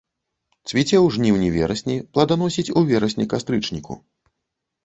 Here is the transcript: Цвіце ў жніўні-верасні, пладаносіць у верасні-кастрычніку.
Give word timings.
Цвіце 0.69 0.95
ў 1.01 1.07
жніўні-верасні, 1.17 1.97
пладаносіць 2.17 2.73
у 2.81 2.83
верасні-кастрычніку. 2.93 3.93